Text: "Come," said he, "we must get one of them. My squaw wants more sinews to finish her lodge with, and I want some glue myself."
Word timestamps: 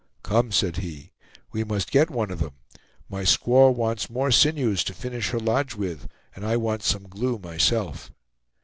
"Come," 0.23 0.51
said 0.51 0.77
he, 0.77 1.11
"we 1.51 1.63
must 1.63 1.91
get 1.91 2.09
one 2.09 2.31
of 2.31 2.39
them. 2.39 2.53
My 3.07 3.21
squaw 3.21 3.71
wants 3.71 4.09
more 4.09 4.31
sinews 4.31 4.83
to 4.85 4.95
finish 4.95 5.29
her 5.29 5.39
lodge 5.39 5.75
with, 5.75 6.07
and 6.35 6.43
I 6.43 6.57
want 6.57 6.81
some 6.81 7.03
glue 7.07 7.37
myself." 7.37 8.09